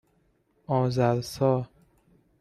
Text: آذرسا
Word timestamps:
آذرسا 0.67 1.69